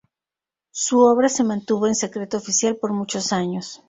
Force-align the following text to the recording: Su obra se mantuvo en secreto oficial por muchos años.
Su 0.73 1.01
obra 1.01 1.29
se 1.29 1.43
mantuvo 1.43 1.85
en 1.85 1.93
secreto 1.93 2.35
oficial 2.37 2.75
por 2.77 2.91
muchos 2.91 3.31
años. 3.33 3.79